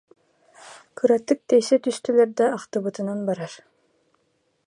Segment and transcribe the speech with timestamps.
[0.97, 3.53] Кыратык тэйсэ түстүлэр да ахтыбытынан барар